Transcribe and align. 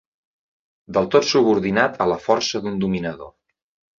Del 0.97 1.09
tot 1.15 1.27
subordinat 1.33 2.01
a 2.05 2.09
la 2.13 2.17
força 2.23 2.61
d'un 2.63 2.83
dominador. 2.87 3.33